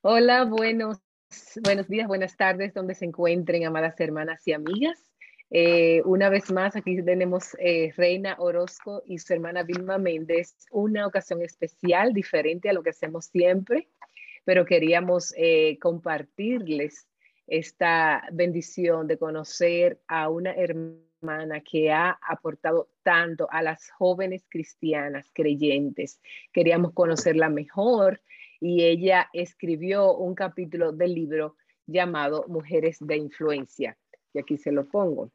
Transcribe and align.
Hola, 0.00 0.44
buenos, 0.44 0.98
buenos 1.64 1.88
días, 1.88 2.06
buenas 2.06 2.36
tardes, 2.36 2.72
donde 2.72 2.94
se 2.94 3.04
encuentren, 3.04 3.66
amadas 3.66 3.98
hermanas 3.98 4.46
y 4.46 4.52
amigas. 4.52 5.10
Eh, 5.50 6.02
una 6.04 6.28
vez 6.28 6.52
más, 6.52 6.76
aquí 6.76 7.02
tenemos 7.02 7.56
eh, 7.58 7.92
Reina 7.96 8.36
Orozco 8.38 9.02
y 9.04 9.18
su 9.18 9.32
hermana 9.32 9.64
Vilma 9.64 9.98
Méndez, 9.98 10.54
una 10.70 11.04
ocasión 11.04 11.42
especial, 11.42 12.12
diferente 12.12 12.70
a 12.70 12.74
lo 12.74 12.84
que 12.84 12.90
hacemos 12.90 13.24
siempre, 13.24 13.88
pero 14.44 14.64
queríamos 14.64 15.34
eh, 15.36 15.80
compartirles 15.80 17.08
esta 17.48 18.22
bendición 18.30 19.08
de 19.08 19.18
conocer 19.18 20.00
a 20.06 20.28
una 20.28 20.52
hermana 20.52 21.60
que 21.68 21.90
ha 21.90 22.20
aportado 22.22 22.88
tanto 23.02 23.48
a 23.50 23.62
las 23.62 23.90
jóvenes 23.90 24.46
cristianas 24.48 25.28
creyentes. 25.34 26.20
Queríamos 26.52 26.92
conocerla 26.92 27.48
mejor 27.48 28.20
y 28.60 28.84
ella 28.84 29.28
escribió 29.32 30.14
un 30.14 30.34
capítulo 30.34 30.92
del 30.92 31.14
libro 31.14 31.56
llamado 31.86 32.44
Mujeres 32.48 32.98
de 33.00 33.16
Influencia. 33.16 33.96
Y 34.32 34.40
aquí 34.40 34.58
se 34.58 34.72
lo 34.72 34.86
pongo. 34.86 35.30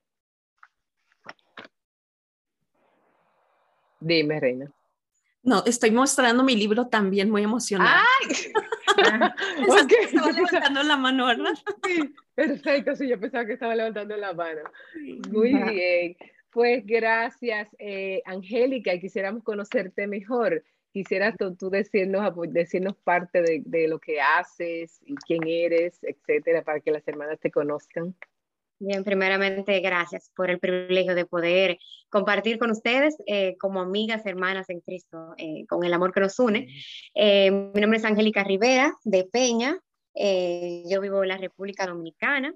Dime, 4.00 4.40
Reina. 4.40 4.72
No, 5.44 5.64
estoy 5.66 5.92
mostrando 5.92 6.44
mi 6.44 6.56
libro 6.56 6.88
también 6.88 7.30
muy 7.30 7.44
emocionada. 7.44 8.02
¡Ay! 8.22 8.54
estaba 10.04 10.32
levantando 10.32 10.84
la 10.84 10.98
mano, 10.98 11.26
¿verdad? 11.26 11.54
Sí, 11.84 12.16
perfecto, 12.34 12.96
sí, 12.96 13.10
yo 13.10 13.20
pensaba 13.20 13.46
que 13.46 13.54
estaba 13.54 13.76
levantando 13.76 14.16
la 14.16 14.34
mano. 14.34 14.62
Muy 15.30 15.54
bien. 15.54 16.16
Pues 16.50 16.86
gracias, 16.86 17.68
eh, 17.80 18.22
Angélica, 18.26 18.94
y 18.94 19.02
quisiéramos 19.02 19.44
conocerte 19.44 20.08
mejor. 20.08 20.64
Quisieras 20.94 21.36
tú, 21.58 21.70
decirnos, 21.70 22.34
decirnos 22.50 22.96
parte 23.04 23.42
de, 23.42 23.64
de, 23.66 23.88
lo 23.88 24.00
que 24.00 24.22
haces 24.22 25.00
y 25.06 25.16
quién 25.16 25.42
eres, 25.48 26.00
etcétera, 26.04 26.62
para 26.62 26.80
que 26.80 26.92
las 26.92 27.08
hermanas 27.08 27.40
te 27.40 27.52
conozcan. 27.52 28.16
Bien, 28.86 29.06
primeramente, 29.06 29.80
gracias 29.80 30.30
por 30.36 30.50
el 30.50 30.60
privilegio 30.60 31.16
de 31.16 31.26
poder 31.26 31.80
compartir 32.10 32.60
con 32.60 32.70
ustedes 32.70 33.16
eh, 33.28 33.56
como 33.58 33.80
amigas, 33.80 34.26
hermanas 34.26 34.70
en 34.70 34.82
Cristo, 34.82 35.34
eh, 35.38 35.66
con 35.68 35.86
el 35.86 35.94
amor 35.94 36.14
que 36.14 36.20
nos 36.20 36.38
une. 36.38 36.68
Eh, 37.16 37.50
mi 37.50 37.80
nombre 37.80 37.98
es 37.98 38.04
Angélica 38.04 38.44
Rivera, 38.44 38.94
de 39.06 39.24
Peña. 39.24 39.80
yo 40.14 41.00
vivo 41.00 41.24
en 41.24 41.30
la 41.30 41.38
República 41.38 41.88
Dominicana. 41.88 42.54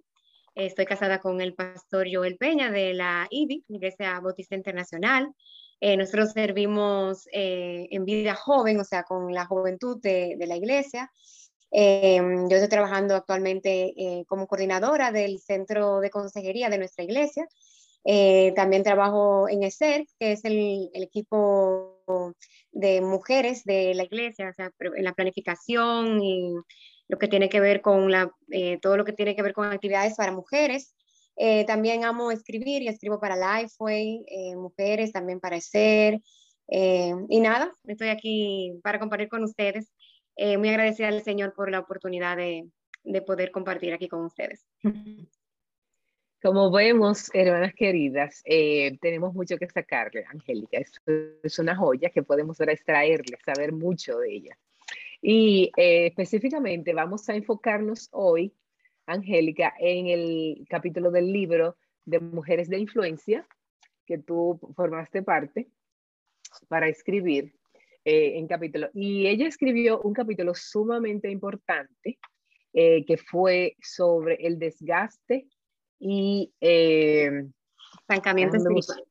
Estoy 0.53 0.85
casada 0.85 1.19
con 1.19 1.39
el 1.39 1.53
pastor 1.53 2.07
Joel 2.11 2.35
Peña 2.35 2.71
de 2.71 2.93
la 2.93 3.27
IBI, 3.29 3.63
Iglesia 3.69 4.19
Bautista 4.19 4.55
Internacional. 4.55 5.31
Eh, 5.79 5.95
nosotros 5.95 6.31
servimos 6.31 7.27
eh, 7.31 7.87
en 7.91 8.03
vida 8.05 8.33
joven, 8.33 8.79
o 8.79 8.83
sea, 8.83 9.03
con 9.03 9.31
la 9.33 9.45
juventud 9.45 9.99
de, 10.01 10.35
de 10.37 10.47
la 10.47 10.55
iglesia. 10.55 11.11
Eh, 11.71 12.19
yo 12.49 12.55
estoy 12.55 12.69
trabajando 12.69 13.15
actualmente 13.15 13.93
como 14.27 14.47
coordinadora 14.47 15.11
del 15.11 15.39
centro 15.39 15.99
de 15.99 16.09
consejería 16.09 16.69
de 16.69 16.77
nuestra 16.77 17.03
iglesia. 17.03 17.47
también 18.55 18.83
trabajo 18.83 19.49
en 19.49 19.63
ESER, 19.63 20.05
que 20.19 20.31
es 20.31 20.45
el, 20.45 20.89
el, 20.93 21.03
equipo 21.03 22.01
de 22.71 23.01
mujeres 23.01 23.63
de 23.65 23.93
la 23.95 24.03
iglesia, 24.03 24.49
o 24.49 24.53
sea, 24.53 24.71
en 24.79 25.03
la 25.03 25.13
planificación 25.13 26.21
y 26.23 26.53
lo 27.09 27.17
que 27.17 27.27
tiene 27.27 27.49
que 27.49 27.59
ver 27.59 27.81
con 27.81 28.09
la, 28.09 28.31
todo 28.81 28.97
lo 28.97 29.03
que 29.05 29.13
tiene 29.13 29.35
que 29.35 29.43
ver 29.43 29.53
con 29.53 29.67
actividades 29.71 30.15
para 30.15 30.31
mujeres. 30.31 30.95
Eh, 31.39 31.65
también 31.65 32.03
amo 32.03 32.31
escribir 32.31 32.81
y 32.81 32.87
escribo 32.87 33.19
para 33.19 33.35
Lifeway, 33.35 34.25
eh, 34.27 34.55
mujeres, 34.55 35.11
también 35.11 35.39
para 35.39 35.57
SER. 35.57 36.19
Eh, 36.69 37.13
y 37.29 37.39
nada, 37.39 37.71
estoy 37.85 38.09
aquí 38.09 38.73
para 38.83 38.99
compartir 38.99 39.29
con 39.29 39.43
ustedes. 39.43 39.93
muy 40.57 40.69
agradecida 40.69 41.07
al 41.07 41.23
Señor 41.23 41.53
por 41.55 41.71
la 41.71 41.79
oportunidad 41.79 42.37
de, 42.37 42.67
de 43.03 43.21
poder 43.21 43.51
compartir 43.51 43.93
aquí 43.93 44.07
con 44.07 44.25
ustedes. 44.25 44.65
Como 46.41 46.71
vemos, 46.71 47.31
hermanas 47.33 47.73
queridas, 47.73 48.43
tenemos 49.01 49.33
mucho 49.33 49.57
que 49.57 49.67
sacarle, 49.67 50.23
Angélica. 50.27 50.77
Es, 50.77 50.91
es, 51.41 51.57
una 51.57 51.75
joya 51.75 52.11
que 52.11 52.21
podemos 52.21 52.59
extraerle, 52.61 53.37
saber 53.43 53.71
mucho 53.71 54.19
de 54.19 54.35
ella. 54.35 54.57
Y 55.19 55.71
específicamente 55.75 56.93
vamos 56.93 57.27
a 57.27 57.35
enfocarnos 57.35 58.07
hoy 58.11 58.53
Angélica, 59.07 59.73
en 59.79 60.07
el 60.07 60.65
capítulo 60.69 61.09
del 61.09 61.31
libro 61.31 61.77
de 62.05 62.19
Mujeres 62.19 62.69
de 62.69 62.77
Influencia, 62.77 63.47
que 64.05 64.17
tú 64.17 64.59
formaste 64.75 65.23
parte 65.23 65.69
para 66.67 66.87
escribir 66.87 67.53
eh, 68.05 68.37
en 68.37 68.47
capítulo. 68.47 68.89
Y 68.93 69.27
ella 69.27 69.47
escribió 69.47 70.01
un 70.01 70.13
capítulo 70.13 70.53
sumamente 70.53 71.31
importante 71.31 72.19
eh, 72.73 73.05
que 73.05 73.17
fue 73.17 73.75
sobre 73.81 74.35
el 74.45 74.59
desgaste 74.59 75.47
y 75.99 76.53
eh, 76.61 77.45
estancamiento 78.01 78.57
espiritual. 78.57 79.03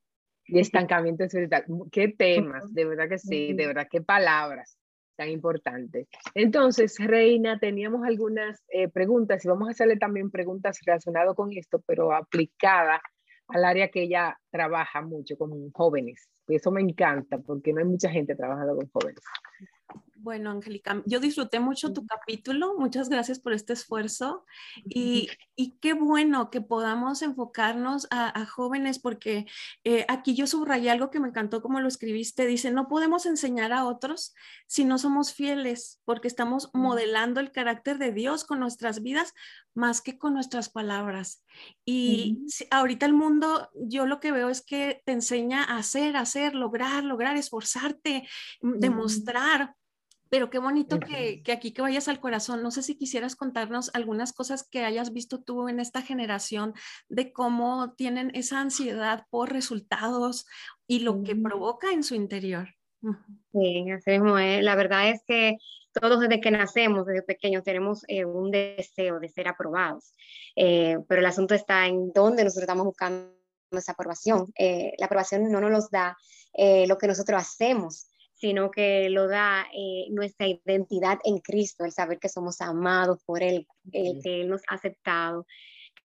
Y 0.45 0.59
estancamiento 0.59 1.25
espiritual. 1.25 1.65
Qué 1.91 2.07
temas, 2.07 2.73
de 2.73 2.85
verdad 2.85 3.09
que 3.09 3.19
sí, 3.19 3.53
de 3.53 3.67
verdad, 3.67 3.87
qué 3.91 4.01
palabras 4.01 4.77
tan 5.17 5.29
importante. 5.29 6.07
Entonces, 6.33 6.95
Reina, 6.99 7.59
teníamos 7.59 8.05
algunas 8.05 8.63
eh, 8.69 8.87
preguntas 8.87 9.43
y 9.43 9.47
vamos 9.49 9.67
a 9.67 9.71
hacerle 9.71 9.97
también 9.97 10.31
preguntas 10.31 10.79
relacionadas 10.85 11.35
con 11.35 11.51
esto, 11.51 11.83
pero 11.85 12.13
aplicadas 12.13 13.01
al 13.47 13.65
área 13.65 13.89
que 13.89 14.03
ella 14.03 14.39
trabaja 14.51 15.01
mucho 15.01 15.37
con 15.37 15.71
jóvenes. 15.71 16.29
Y 16.47 16.55
eso 16.55 16.71
me 16.71 16.81
encanta 16.81 17.37
porque 17.39 17.73
no 17.73 17.79
hay 17.79 17.85
mucha 17.85 18.09
gente 18.09 18.35
trabajando 18.35 18.75
con 18.75 18.89
jóvenes. 18.89 19.23
Bueno, 20.27 20.51
Angélica, 20.51 21.01
yo 21.05 21.21
disfruté 21.21 21.61
mucho 21.61 21.93
tu 21.93 22.05
capítulo. 22.05 22.77
Muchas 22.77 23.07
gracias 23.07 23.39
por 23.39 23.53
este 23.53 23.71
esfuerzo. 23.71 24.43
Y, 24.83 25.29
y 25.55 25.77
qué 25.79 25.93
bueno 25.93 26.49
que 26.49 26.59
podamos 26.59 27.21
enfocarnos 27.21 28.09
a, 28.11 28.45
jóvenes, 28.45 28.99
porque 28.99 29.45
eh, 29.85 30.05
aquí 30.09 30.35
yo 30.35 30.45
subrayé 30.45 30.91
algo 30.91 31.11
que 31.11 31.21
me 31.21 31.29
encantó 31.29 31.61
como 31.61 31.79
lo 31.79 31.87
escribiste. 31.87 32.45
Dice, 32.45 32.71
no 32.71 32.89
podemos 32.89 33.25
enseñar 33.25 33.71
a 33.71 33.85
otros 33.85 34.35
si 34.67 34.83
no 34.83 34.97
somos 34.97 35.33
fieles, 35.33 36.01
porque 36.03 36.27
estamos 36.27 36.71
modelando 36.73 37.39
el 37.39 37.53
carácter 37.53 37.97
de 37.97 38.11
Dios 38.11 38.43
con 38.43 38.59
nuestras 38.59 39.01
vidas 39.01 39.33
más 39.75 40.01
que 40.01 40.17
con 40.17 40.33
nuestras 40.33 40.67
palabras. 40.67 41.45
Y 41.85 42.39
ahorita 42.69 43.05
el 43.05 43.13
mundo, 43.13 43.69
yo 43.75 44.05
lo 44.05 44.19
que 44.19 44.33
veo 44.33 44.49
es 44.49 44.61
que 44.61 45.03
te 45.05 45.13
enseña 45.13 45.63
a 45.63 45.77
hacer, 45.77 46.17
hacer, 46.17 46.53
lograr, 46.53 47.05
lograr, 47.05 47.37
esforzarte, 47.37 48.27
demostrar 48.61 49.76
pero 50.29 50.49
qué 50.49 50.59
bonito 50.59 50.99
que, 50.99 51.41
aquí 51.51 51.71
que 51.71 51.81
vayas 51.81 52.07
al 52.07 52.19
corazón. 52.19 52.63
No 52.63 52.71
sé 52.71 52.83
si 52.83 52.97
quisieras 52.97 53.35
contarnos 53.35 53.91
algunas 53.93 54.33
cosas 54.33 54.67
que 54.67 54.83
hayas 54.83 55.13
visto 55.13 55.41
tú 55.41 55.69
en 55.69 55.79
esta 55.79 56.01
generación 56.01 56.73
de 57.09 57.31
cómo 57.31 57.93
tienen 57.93 58.31
esa 58.33 58.59
ansiedad 58.61 59.25
por 59.29 59.51
resultados 59.51 60.45
y 60.87 60.99
lo 60.99 61.23
que 61.23 61.35
provoca 61.35 61.91
en 61.91 62.03
su 62.03 62.15
interior. 62.15 62.75
Sí, 63.51 63.91
así 63.91 64.11
mismo 64.11 64.37
es. 64.37 64.63
La 64.63 64.75
verdad 64.75 65.09
es 65.09 65.21
que 65.25 65.57
todos 65.99 66.19
desde 66.19 66.41
que 66.41 66.51
nacemos, 66.51 67.05
desde 67.05 67.23
pequeños, 67.23 67.63
tenemos 67.63 68.03
eh, 68.07 68.25
un 68.25 68.51
deseo 68.51 69.19
de 69.19 69.29
ser 69.29 69.47
aprobados, 69.47 70.13
eh, 70.55 70.97
pero 71.07 71.21
el 71.21 71.27
asunto 71.27 71.55
está 71.55 71.87
en 71.87 72.11
dónde 72.11 72.43
nosotros 72.43 72.63
estamos 72.63 72.85
buscando 72.85 73.33
esa 73.71 73.93
aprobación. 73.93 74.51
Eh, 74.57 74.93
la 74.97 75.07
aprobación 75.07 75.51
no 75.51 75.59
nos 75.61 75.89
da 75.89 76.15
lo 76.87 76.97
que 76.97 77.05
nosotros 77.05 77.39
hacemos, 77.39 78.09
sino 78.37 78.69
que 78.69 79.09
lo 79.09 79.27
da 79.27 79.67
eh, 79.73 80.05
nuestra 80.11 80.47
identidad 80.47 81.19
en 81.23 81.39
Cristo, 81.39 81.85
el 81.85 81.91
saber 81.91 82.19
que 82.19 82.29
somos 82.29 82.61
amados 82.61 83.19
por 83.25 83.41
Él, 83.41 83.67
el 83.91 84.21
que 84.21 84.41
Él 84.41 84.49
nos 84.49 84.61
ha 84.69 84.75
aceptado, 84.75 85.47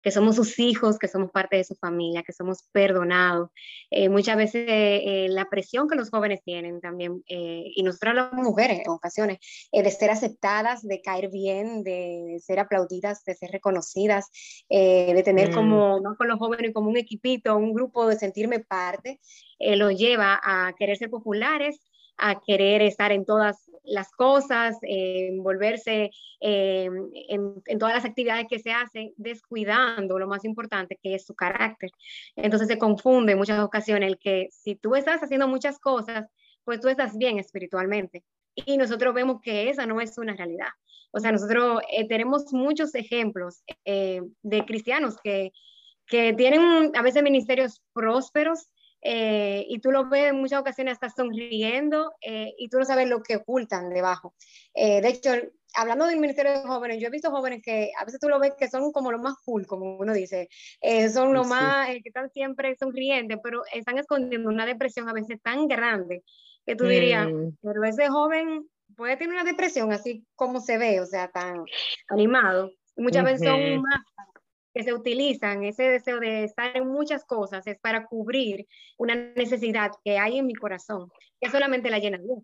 que 0.03 0.11
somos 0.11 0.35
sus 0.35 0.59
hijos, 0.59 0.99
que 0.99 1.09
somos 1.09 1.31
parte 1.31 1.59
de 1.59 1.65
su 1.65 1.77
familia, 1.77 2.25
que 2.25 2.33
somos 2.33 2.65
perdonados. 2.73 3.51
Eh, 3.91 4.09
muchas 4.09 4.37
veces 4.37 4.65
eh, 4.67 5.27
la 5.29 5.49
presión 5.49 5.89
que 5.89 5.95
los 5.95 6.11
jóvenes 6.11 6.41
tienen 6.43 6.81
también, 6.81 7.23
y 7.29 7.83
nosotros 7.85 8.15
las 8.15 8.33
mujeres 8.33 8.81
en 8.81 8.91
ocasiones, 8.91 9.39
de 9.71 9.91
ser 9.91 10.11
aceptadas, 10.11 10.83
de 10.83 11.03
caer 11.03 11.31
bien, 11.31 11.85
de 11.85 12.39
ser 12.41 12.59
aplaudidas, 12.59 13.23
de 13.25 13.35
ser 13.35 13.51
reconocidas, 13.51 14.29
de 14.69 15.23
tener 15.23 15.51
mm. 15.51 15.55
como, 15.55 16.01
no 16.01 16.17
con 16.17 16.27
los 16.29 16.39
jóvenes, 16.39 16.73
como 16.73 16.89
un 16.89 16.97
equipito, 16.97 17.57
un 17.57 17.75
grupo, 17.75 18.09
de 18.09 18.19
sentirme 18.19 18.59
parte, 18.59 19.21
lo 19.61 19.91
lleva 19.91 20.41
a 20.43 20.73
querer 20.77 20.97
ser 20.97 21.11
populares 21.11 21.79
a 22.25 22.41
querer 22.41 22.83
estar 22.83 23.11
en 23.11 23.25
todas 23.25 23.69
las 23.83 24.13
cosas, 24.13 24.79
envolverse 24.83 26.13
eh, 26.41 26.89
en, 27.29 27.79
todas 27.81 27.95
las 27.97 28.05
actividades 28.05 28.47
que 28.49 28.61
se 28.61 28.71
hacen, 28.71 29.13
descuidando 29.17 30.21
lo 30.21 30.29
más 30.29 30.45
importante 30.45 30.99
que 31.03 31.17
es 31.17 31.27
su 31.27 31.35
carácter. 31.35 31.91
Entonces 32.37 32.69
se 32.69 32.79
confunde 32.79 33.33
en 33.33 33.39
muchas 33.39 33.59
ocasiones 33.59 34.09
el 34.09 34.19
que 34.19 34.49
si 34.53 34.77
tú 34.77 34.95
estás 34.95 35.21
haciendo 35.21 35.49
muchas 35.49 35.81
cosas, 35.81 36.29
pues 36.65 36.81
tú 36.81 36.89
estás 36.89 37.19
bien 37.19 37.41
espiritualmente. 37.41 38.23
Y 38.55 38.77
nosotros 38.77 39.15
vemos 39.15 39.41
que 39.43 39.69
esa 39.69 39.85
no 39.85 40.01
es 40.01 40.17
una 40.17 40.37
realidad. 40.37 40.69
O 41.11 41.19
sea, 41.19 41.33
nosotros 41.33 41.83
eh, 41.91 42.07
tenemos 42.07 42.53
muchos 42.53 42.95
ejemplos 42.95 43.65
eh, 43.85 44.23
de 44.43 44.65
cristianos 44.65 45.17
que, 45.25 45.53
que 46.07 46.33
tienen 46.35 46.93
a 46.95 47.03
veces 47.03 47.23
ministerios 47.25 47.83
prósperos, 47.93 48.69
eh, 49.03 49.67
y 49.69 49.81
tú 49.81 49.91
lo 49.91 50.09
ves 50.09 50.31
en 50.31 50.37
muchas 50.37 50.61
ocasiones 50.61 50.95
hasta 50.95 51.11
sonriendo 51.11 52.13
eh, 52.21 52.55
y 52.57 52.69
tú 52.69 52.79
no 52.79 52.85
sabes 52.85 53.09
lo 53.09 53.23
que 53.23 53.37
ocultan 53.37 53.91
debajo. 53.91 54.35
Eh, 54.75 55.01
de 55.01 55.09
hecho, 55.09 55.31
hablando 55.75 56.07
del 56.07 56.21
Ministerio 56.21 56.53
de 56.53 56.63
Jóvenes, 56.63 57.01
yo 57.01 57.09
he 57.09 57.11
visto 57.11 57.31
jóvenes 57.31 57.63
que 57.63 57.91
a 57.99 58.05
veces 58.05 58.21
tú 58.21 58.29
lo 58.29 58.39
ves 58.39 58.53
que 58.57 58.69
son 58.69 58.93
como 58.93 59.11
lo 59.11 59.19
más 59.19 59.35
cool, 59.45 59.67
como 59.67 59.97
uno 59.97 60.13
dice, 60.13 60.49
son 61.13 61.35
lo 61.35 61.45
más, 61.45 61.89
que 61.89 62.03
están 62.05 62.31
siempre 62.31 62.77
sonrientes, 62.77 63.39
pero 63.43 63.63
están 63.73 63.99
escondiendo 63.99 64.49
una 64.49 64.67
depresión 64.67 65.09
a 65.09 65.13
veces 65.13 65.41
tan 65.43 65.67
grande 65.67 66.23
que 66.65 66.77
tú 66.77 66.87
dirías, 66.87 67.27
mm. 67.27 67.57
pero 67.61 67.83
ese 67.85 68.09
joven 68.09 68.69
puede 68.97 69.17
tener 69.17 69.35
una 69.35 69.45
depresión 69.45 69.93
así 69.93 70.25
como 70.37 70.61
se 70.61 70.79
ve, 70.79 71.01
o 71.01 71.07
sea, 71.07 71.29
tan 71.29 71.65
animado. 72.09 72.71
Muchas 72.97 73.25
veces 73.25 73.49
son 73.49 73.81
más 73.81 74.01
que 74.75 74.83
se 74.83 74.95
utilizan, 74.95 75.65
ese 75.65 75.85
deseo 75.85 76.21
de 76.21 76.45
estar 76.45 76.77
en 76.77 76.87
muchas 76.89 77.25
cosas, 77.25 77.67
es 77.67 77.79
para 77.79 78.07
cubrir 78.07 78.67
una 78.99 79.15
necesidad 79.15 79.93
que 80.05 80.19
hay 80.19 80.39
en 80.39 80.47
mi 80.47 80.55
corazón, 80.55 81.11
que 81.41 81.51
solamente 81.51 81.91
la 81.91 81.99
llena 81.99 82.19
Dios. 82.19 82.39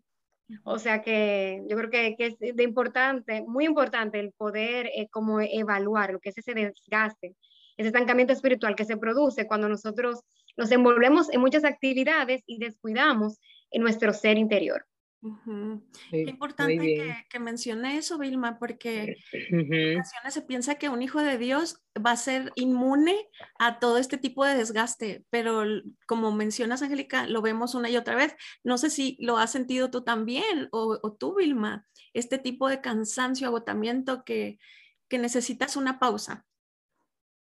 O 0.65 0.79
sea 0.79 1.03
que 1.03 1.63
yo 1.69 1.77
creo 1.77 1.91
que, 1.91 2.17
que, 2.17 2.37
es 2.41 2.59
importante, 2.59 3.43
muy 3.47 3.67
importante 3.67 4.19
el 4.19 4.33
poder 4.33 4.87
eh, 4.87 5.09
como 5.11 5.41
evaluar 5.41 6.13
lo 6.13 6.21
que 6.21 6.31
es 6.31 6.39
ese 6.39 6.55
desgaste, 6.55 7.37
ese 7.77 7.89
estancamiento 7.89 8.33
espiritual 8.33 8.75
que 8.75 8.87
se 8.87 8.97
produce 8.97 9.47
cuando 9.47 9.69
nosotros 9.69 10.21
nos 10.57 10.73
envolvemos 10.73 11.33
en 11.33 11.41
muchas 11.41 11.65
actividades 11.65 12.43
y 12.47 12.59
descuidamos 12.59 13.39
en 13.71 13.83
nuestro 13.83 14.13
ser 14.13 14.39
interior. 14.39 14.88
Qué 15.21 16.27
importante 16.29 16.79
que, 16.79 17.15
que, 17.29 17.39
mencione 17.41 17.97
eso, 17.97 18.19
Vilma, 18.19 18.59
porque 18.59 19.17
en 19.51 19.97
ocasiones 19.99 20.35
se 20.35 20.43
piensa 20.43 20.77
que 20.77 20.89
un 20.89 21.03
hijo 21.03 21.21
de 21.21 21.39
Dios 21.39 21.83
va 21.95 22.13
a 22.13 22.17
ser 22.17 22.53
inmune 22.55 23.17
a 23.59 23.81
todo 23.81 23.99
este 23.99 24.17
tipo 24.19 24.45
de 24.45 24.55
desgaste, 24.55 25.25
pero 25.31 25.65
como 26.07 26.31
mencionas, 26.31 26.83
Angélica, 26.83 27.27
lo 27.27 27.43
vemos 27.43 27.75
una 27.75 27.91
y 27.91 27.97
otra 27.97 28.15
vez. 28.15 28.37
No 28.63 28.79
sé 28.79 28.91
si 28.91 29.17
lo 29.19 29.39
has 29.39 29.51
sentido 29.51 29.91
tú 29.91 30.05
también 30.05 30.69
o, 30.71 30.99
o 31.03 31.13
tú, 31.13 31.35
Vilma, 31.35 31.87
este 32.13 32.39
tipo 32.39 32.69
de 32.69 32.81
cansancio, 32.81 33.49
agotamiento 33.49 34.25
que, 34.25 34.59
que 35.09 35.19
necesitas 35.19 35.77
una 35.77 35.99
pausa. 35.99 36.47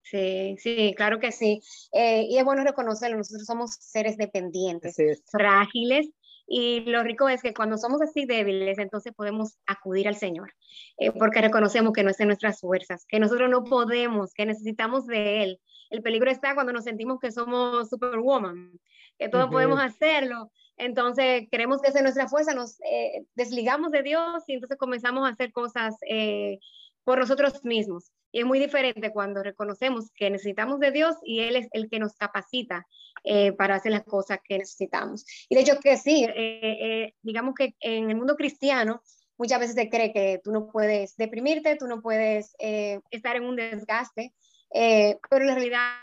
Sí, 0.09 0.56
sí, 0.59 0.94
claro 0.95 1.19
que 1.19 1.33
sí. 1.33 1.62
Eh, 1.91 2.27
y 2.29 2.38
es 2.38 2.45
bueno 2.45 2.63
reconocerlo, 2.63 3.18
nosotros 3.18 3.45
somos 3.45 3.75
seres 3.79 4.15
dependientes, 4.18 4.95
frágiles, 5.29 6.09
y 6.47 6.79
lo 6.81 7.03
rico 7.03 7.27
es 7.27 7.41
que 7.41 7.53
cuando 7.53 7.77
somos 7.77 8.01
así 8.01 8.25
débiles, 8.25 8.79
entonces 8.79 9.13
podemos 9.13 9.59
acudir 9.67 10.07
al 10.07 10.15
Señor, 10.15 10.53
eh, 10.97 11.11
porque 11.11 11.41
reconocemos 11.41 11.91
que 11.91 12.03
no 12.03 12.09
es 12.09 12.19
en 12.21 12.27
nuestras 12.27 12.61
fuerzas, 12.61 13.05
que 13.05 13.19
nosotros 13.19 13.49
no 13.49 13.65
podemos, 13.65 14.33
que 14.33 14.45
necesitamos 14.45 15.05
de 15.07 15.44
Él. 15.44 15.59
El 15.89 16.01
peligro 16.01 16.31
está 16.31 16.55
cuando 16.55 16.71
nos 16.71 16.85
sentimos 16.85 17.19
que 17.19 17.31
somos 17.31 17.89
superwoman, 17.89 18.71
que 19.19 19.27
todos 19.27 19.49
podemos 19.49 19.79
hacerlo. 19.81 20.49
Entonces 20.77 21.47
creemos 21.51 21.81
que 21.81 21.89
es 21.89 21.95
en 21.95 22.03
nuestra 22.03 22.29
fuerza, 22.29 22.53
nos 22.53 22.79
eh, 22.81 23.25
desligamos 23.35 23.91
de 23.91 24.03
Dios 24.03 24.43
y 24.47 24.53
entonces 24.53 24.77
comenzamos 24.77 25.27
a 25.27 25.33
hacer 25.33 25.51
cosas 25.51 25.95
eh, 26.09 26.59
por 27.03 27.19
nosotros 27.19 27.63
mismos. 27.65 28.11
Y 28.38 28.42
es 28.42 28.45
muy 28.45 28.60
diferente 28.60 29.12
cuando 29.12 29.42
reconocemos 29.42 30.12
que 30.12 30.30
necesitamos 30.30 30.80
de 30.80 30.92
Dios 30.92 31.16
y 31.24 31.39
Él 31.39 31.56
es 31.56 31.69
el 31.72 31.89
que 31.89 31.98
nos 31.98 32.16
capacita 32.18 32.86
eh, 33.24 33.51
para 33.54 33.74
hacer 33.74 33.92
las 33.92 34.04
cosas 34.04 34.38
que 34.48 34.60
necesitamos. 34.60 35.25
Y 35.50 35.56
de 35.56 35.62
hecho 35.62 35.80
que 35.80 35.98
sí, 35.98 36.24
eh, 36.24 36.60
eh, 36.62 37.13
digamos 37.24 37.56
que 37.56 37.74
en 37.80 38.12
el 38.12 38.16
mundo 38.16 38.36
cristiano 38.36 39.01
muchas 39.39 39.60
veces 39.60 39.74
se 39.74 39.89
cree 39.89 40.13
que 40.13 40.39
tú 40.44 40.51
no 40.51 40.69
puedes 40.72 41.18
deprimirte, 41.18 41.78
tú 41.78 41.88
no 41.88 42.00
puedes 42.00 42.54
estar 42.60 43.36
en 43.38 43.44
un 43.44 43.56
desgaste, 43.56 44.36
pero 44.72 45.44
la 45.44 45.56
realidad 45.56 45.94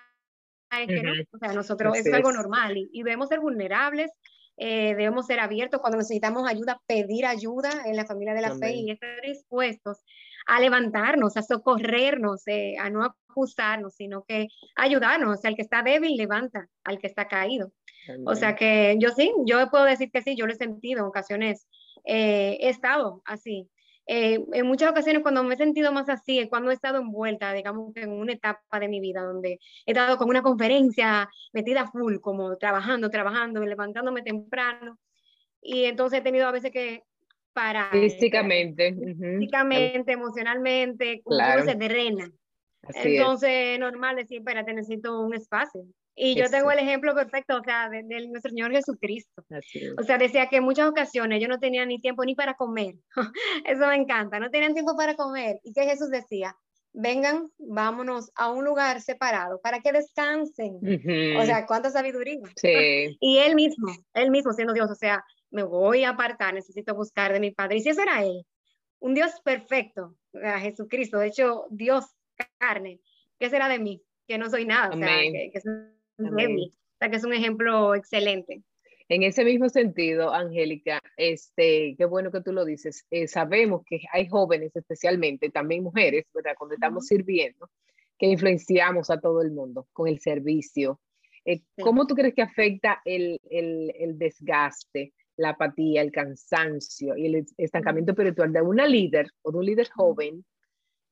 es 0.72 0.88
que 0.88 1.02
no, 1.04 1.12
o 1.12 1.38
sea, 1.38 1.52
nosotros 1.52 1.96
es 1.96 2.12
algo 2.12 2.32
normal 2.32 2.76
y, 2.76 2.90
y, 2.92 3.04
debemos 3.04 3.28
ser 3.28 3.38
vulnerables, 3.38 4.10
debemos 4.56 5.26
ser 5.26 5.38
abiertos 5.38 5.80
cuando 5.80 5.98
necesitamos 5.98 6.50
ayuda, 6.50 6.82
pedir 6.88 7.26
ayuda 7.26 7.84
en 7.86 7.94
la 7.94 8.06
familia 8.06 8.34
de 8.34 8.42
la 8.42 8.56
fe 8.56 8.72
y 8.72 8.90
estar 8.90 9.20
dispuestos 9.22 9.98
a 10.46 10.60
levantarnos, 10.60 11.36
a 11.36 11.42
socorrernos, 11.42 12.46
eh, 12.46 12.76
a 12.78 12.90
no 12.90 13.04
acusarnos, 13.04 13.94
sino 13.94 14.24
que 14.24 14.48
ayudarnos. 14.76 15.44
Al 15.44 15.56
que 15.56 15.62
está 15.62 15.82
débil, 15.82 16.16
levanta, 16.16 16.68
al 16.84 16.98
que 16.98 17.06
está 17.06 17.28
caído. 17.28 17.72
O 18.26 18.34
sea 18.34 18.54
que 18.54 18.96
yo 18.98 19.10
sí, 19.10 19.32
yo 19.46 19.70
puedo 19.70 19.84
decir 19.84 20.10
que 20.10 20.22
sí, 20.22 20.36
yo 20.36 20.46
lo 20.46 20.52
he 20.52 20.56
sentido 20.56 21.00
en 21.00 21.06
ocasiones, 21.06 21.66
eh, 22.04 22.58
he 22.60 22.68
estado 22.68 23.22
así. 23.24 23.70
Eh, 24.06 24.44
en 24.52 24.66
muchas 24.66 24.90
ocasiones 24.90 25.22
cuando 25.22 25.42
me 25.42 25.54
he 25.54 25.56
sentido 25.56 25.90
más 25.90 26.10
así 26.10 26.46
cuando 26.50 26.70
he 26.70 26.74
estado 26.74 26.98
envuelta, 26.98 27.54
digamos, 27.54 27.96
en 27.96 28.12
una 28.12 28.34
etapa 28.34 28.78
de 28.78 28.88
mi 28.88 29.00
vida 29.00 29.22
donde 29.22 29.58
he 29.86 29.92
estado 29.92 30.18
con 30.18 30.28
una 30.28 30.42
conferencia 30.42 31.30
metida 31.54 31.86
full, 31.90 32.18
como 32.20 32.58
trabajando, 32.58 33.08
trabajando, 33.08 33.64
levantándome 33.64 34.22
temprano. 34.22 34.98
Y 35.62 35.84
entonces 35.84 36.20
he 36.20 36.22
tenido 36.22 36.46
a 36.46 36.52
veces 36.52 36.70
que 36.70 37.04
para... 37.54 37.90
Físicamente. 37.90 38.94
Físicamente, 39.38 40.12
emocionalmente, 40.12 41.22
claro. 41.24 41.64
se 41.64 41.74
drena. 41.74 42.30
Entonces, 42.94 43.78
normal 43.78 44.16
decir, 44.16 44.38
espérate, 44.38 44.74
necesito 44.74 45.20
un 45.20 45.34
espacio. 45.34 45.86
Y 46.16 46.36
yo 46.36 46.48
tengo 46.48 46.70
el 46.70 46.78
ejemplo 46.78 47.14
perfecto, 47.14 47.56
o 47.56 47.64
sea, 47.64 47.88
de, 47.88 48.02
nuestro 48.28 48.50
Señor 48.50 48.70
Jesucristo. 48.70 49.44
O 49.98 50.02
sea, 50.04 50.16
decía 50.16 50.48
que 50.48 50.56
en 50.56 50.64
muchas 50.64 50.88
ocasiones 50.88 51.40
yo 51.40 51.48
no 51.48 51.58
tenía 51.58 51.84
ni 51.86 52.00
tiempo 52.00 52.24
ni 52.24 52.34
para 52.34 52.54
comer. 52.54 52.94
Eso 53.64 53.86
me 53.88 53.96
encanta, 53.96 54.38
no 54.38 54.50
tenían 54.50 54.74
tiempo 54.74 54.96
para 54.96 55.16
comer. 55.16 55.58
¿Y 55.64 55.72
que 55.72 55.84
Jesús 55.84 56.10
decía? 56.10 56.56
Vengan, 56.92 57.48
vámonos 57.58 58.30
a 58.36 58.52
un 58.52 58.64
lugar 58.64 59.00
separado 59.00 59.60
para 59.60 59.80
que 59.80 59.90
descansen. 59.90 60.78
O 61.36 61.44
sea, 61.44 61.66
cuánta 61.66 61.90
sabiduría. 61.90 62.38
Sí. 62.54 63.16
y 63.20 63.38
él 63.38 63.56
mismo, 63.56 63.88
él 64.12 64.30
mismo 64.30 64.52
siendo 64.52 64.72
Dios, 64.72 64.88
o 64.88 64.94
sea, 64.94 65.24
me 65.54 65.62
voy 65.62 66.02
a 66.02 66.10
apartar, 66.10 66.52
necesito 66.52 66.94
buscar 66.94 67.32
de 67.32 67.38
mi 67.38 67.52
Padre. 67.52 67.76
Y 67.76 67.80
si 67.80 67.90
ese 67.90 68.02
era 68.02 68.24
Él, 68.24 68.44
un 68.98 69.14
Dios 69.14 69.40
perfecto, 69.44 70.16
a 70.42 70.58
Jesucristo, 70.58 71.18
de 71.18 71.28
hecho, 71.28 71.66
Dios 71.70 72.06
carne, 72.58 73.00
¿qué 73.38 73.48
será 73.48 73.68
de 73.68 73.78
mí? 73.78 74.02
Que 74.26 74.36
no 74.36 74.50
soy 74.50 74.66
nada, 74.66 74.90
o 74.92 74.98
sea, 74.98 75.06
que, 75.06 75.52
es 75.54 75.62
que 75.62 77.16
es 77.16 77.24
un 77.24 77.32
ejemplo 77.32 77.94
excelente. 77.94 78.62
En 79.08 79.22
ese 79.22 79.44
mismo 79.44 79.68
sentido, 79.68 80.32
Angélica, 80.32 81.00
este, 81.16 81.94
qué 81.96 82.04
bueno 82.06 82.32
que 82.32 82.40
tú 82.40 82.52
lo 82.52 82.64
dices. 82.64 83.06
Eh, 83.10 83.28
sabemos 83.28 83.82
que 83.86 84.00
hay 84.12 84.26
jóvenes, 84.26 84.74
especialmente 84.74 85.50
también 85.50 85.84
mujeres, 85.84 86.24
¿verdad? 86.34 86.54
Cuando 86.58 86.74
estamos 86.74 87.06
sirviendo, 87.06 87.70
que 88.18 88.26
influenciamos 88.26 89.10
a 89.10 89.20
todo 89.20 89.42
el 89.42 89.52
mundo 89.52 89.86
con 89.92 90.08
el 90.08 90.18
servicio. 90.18 91.00
Eh, 91.44 91.60
¿Cómo 91.80 92.06
tú 92.06 92.14
crees 92.14 92.34
que 92.34 92.42
afecta 92.42 93.02
el, 93.04 93.40
el, 93.50 93.92
el 93.96 94.18
desgaste 94.18 95.12
la 95.36 95.50
apatía, 95.50 96.02
el 96.02 96.12
cansancio 96.12 97.16
y 97.16 97.26
el 97.26 97.46
estancamiento 97.56 98.12
espiritual 98.12 98.52
de 98.52 98.62
una 98.62 98.86
líder 98.86 99.28
o 99.42 99.52
de 99.52 99.58
un 99.58 99.66
líder 99.66 99.88
joven 99.90 100.44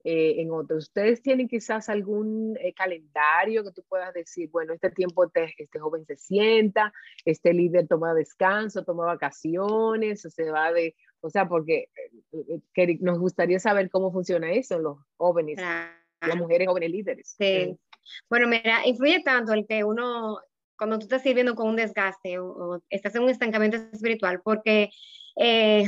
eh, 0.05 0.41
en 0.41 0.51
otros. 0.51 0.85
Ustedes 0.89 1.23
tienen 1.23 1.47
quizás 1.47 1.89
algún 1.89 2.57
eh, 2.61 2.75
calendario 2.75 3.63
que 3.63 3.71
tú 3.71 3.85
puedas 3.89 4.13
decir, 4.13 4.51
bueno, 4.51 4.73
este 4.73 4.91
tiempo 4.91 5.25
este 5.33 5.79
joven 5.79 6.05
se 6.07 6.17
sienta, 6.17 6.93
este 7.25 7.53
líder 7.53 7.87
toma 7.87 8.13
descanso, 8.13 8.85
toma 8.85 9.05
vacaciones, 9.05 10.25
o 10.27 10.31
se 10.31 10.51
va 10.51 10.73
de, 10.73 10.97
o 11.21 11.31
sea, 11.31 11.49
porque 11.49 11.89
eh, 12.33 12.99
nos 13.01 13.21
gustaría 13.21 13.61
saber 13.61 13.91
cómo 13.91 14.11
funciona 14.11 14.51
eso 14.53 14.75
en 14.75 14.83
los 14.83 14.99
jóvenes, 15.17 15.61
las 16.21 16.37
mujeres 16.37 16.67
jóvenes 16.67 16.91
líderes. 16.91 17.37
Sí. 17.39 17.79
Bueno, 18.29 18.49
mira, 18.49 18.85
influye 18.85 19.23
tanto 19.23 19.53
el 19.53 19.67
que 19.67 19.85
uno 19.85 20.41
cuando 20.77 20.99
tú 20.99 21.05
estás 21.05 21.23
sirviendo 21.23 21.55
con 21.55 21.69
un 21.69 21.77
desgaste 21.77 22.39
o, 22.39 22.83
estás 22.91 23.15
en 23.15 23.23
un 23.23 23.31
estancamiento 23.31 23.77
espiritual, 23.77 24.41
porque 24.43 24.91
eh, 25.37 25.85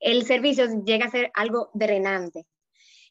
el 0.00 0.24
servicio 0.24 0.66
llega 0.84 1.06
a 1.06 1.10
ser 1.10 1.30
algo 1.34 1.70
drenante. 1.74 2.46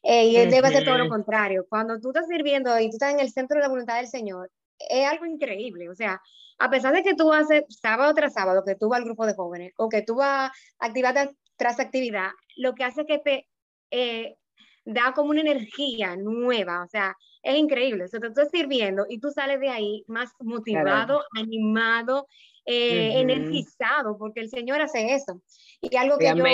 Eh, 0.06 0.26
y 0.26 0.36
debe 0.50 0.68
ser 0.68 0.84
todo 0.84 0.98
lo 0.98 1.08
contrario. 1.08 1.64
Cuando 1.66 1.98
tú 1.98 2.10
estás 2.10 2.26
sirviendo 2.28 2.78
y 2.78 2.90
tú 2.90 2.96
estás 2.96 3.14
en 3.14 3.20
el 3.20 3.30
centro 3.30 3.56
de 3.56 3.62
la 3.62 3.70
voluntad 3.70 3.96
del 3.96 4.06
Señor, 4.06 4.50
es 4.78 5.06
algo 5.06 5.24
increíble. 5.24 5.88
O 5.88 5.94
sea, 5.94 6.20
a 6.58 6.70
pesar 6.70 6.92
de 6.94 7.02
que 7.02 7.14
tú 7.14 7.32
haces 7.32 7.64
sábado 7.68 8.12
tras 8.14 8.34
sábado, 8.34 8.64
que 8.64 8.74
tú 8.74 8.88
vas 8.88 8.98
al 8.98 9.06
grupo 9.06 9.24
de 9.26 9.34
jóvenes 9.34 9.72
o 9.78 9.88
que 9.88 10.02
tú 10.02 10.16
vas 10.16 10.50
actividad 10.78 11.30
tras 11.56 11.80
actividad, 11.80 12.30
lo 12.56 12.74
que 12.74 12.84
hace 12.84 13.06
que 13.06 13.18
te 13.18 13.48
eh, 13.90 14.36
da 14.84 15.12
como 15.14 15.30
una 15.30 15.40
energía 15.40 16.16
nueva, 16.16 16.84
o 16.84 16.88
sea, 16.88 17.16
es 17.44 17.56
increíble. 17.56 18.04
O 18.04 18.08
sea, 18.08 18.20
te 18.20 18.28
estás 18.28 18.48
sirviendo 18.50 19.06
y 19.08 19.18
tú 19.18 19.30
sales 19.30 19.60
de 19.60 19.68
ahí 19.68 20.04
más 20.08 20.30
motivado, 20.40 21.22
animado, 21.36 22.26
eh, 22.64 23.20
energizado, 23.20 24.16
porque 24.18 24.40
el 24.40 24.48
Señor 24.48 24.80
hace 24.80 25.14
eso. 25.14 25.40
Y 25.80 25.96
algo 25.96 26.18
que 26.18 26.34
yo 26.34 26.44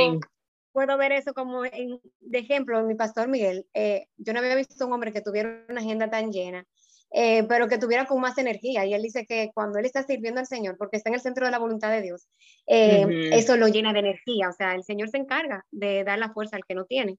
puedo 0.72 0.96
ver 0.98 1.12
eso 1.12 1.32
como 1.32 1.62
de 1.62 2.00
ejemplo, 2.32 2.82
mi 2.84 2.94
pastor 2.94 3.28
Miguel, 3.28 3.66
eh, 3.74 4.06
yo 4.16 4.32
no 4.32 4.40
había 4.40 4.54
visto 4.56 4.86
un 4.86 4.92
hombre 4.92 5.12
que 5.12 5.20
tuviera 5.20 5.64
una 5.68 5.80
agenda 5.80 6.10
tan 6.10 6.30
llena. 6.30 6.66
Eh, 7.12 7.44
pero 7.48 7.66
que 7.66 7.78
tuviera 7.78 8.06
con 8.06 8.20
más 8.20 8.38
energía. 8.38 8.86
Y 8.86 8.94
él 8.94 9.02
dice 9.02 9.26
que 9.26 9.50
cuando 9.52 9.78
él 9.78 9.84
está 9.84 10.04
sirviendo 10.04 10.40
al 10.40 10.46
Señor, 10.46 10.76
porque 10.78 10.96
está 10.96 11.10
en 11.10 11.16
el 11.16 11.20
centro 11.20 11.44
de 11.44 11.50
la 11.50 11.58
voluntad 11.58 11.90
de 11.90 12.02
Dios, 12.02 12.28
eso 12.66 13.56
lo 13.56 13.68
llena 13.68 13.92
de 13.92 13.98
energía. 13.98 14.48
O 14.48 14.52
sea, 14.52 14.74
el 14.74 14.84
Señor 14.84 15.08
se 15.08 15.18
encarga 15.18 15.64
de 15.70 16.04
dar 16.04 16.18
la 16.18 16.32
fuerza 16.32 16.56
al 16.56 16.64
que 16.64 16.74
no 16.74 16.84
tiene. 16.84 17.18